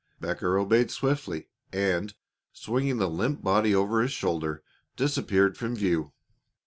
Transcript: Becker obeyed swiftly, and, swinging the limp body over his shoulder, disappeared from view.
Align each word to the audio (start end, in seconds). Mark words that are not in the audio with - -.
Becker 0.19 0.57
obeyed 0.57 0.89
swiftly, 0.89 1.45
and, 1.71 2.15
swinging 2.53 2.97
the 2.97 3.07
limp 3.07 3.43
body 3.43 3.75
over 3.75 4.01
his 4.01 4.11
shoulder, 4.11 4.63
disappeared 4.95 5.55
from 5.59 5.75
view. 5.75 6.11